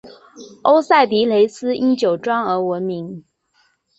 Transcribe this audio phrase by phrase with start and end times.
[0.63, 3.23] 欧塞迪雷斯因酒庄而闻名。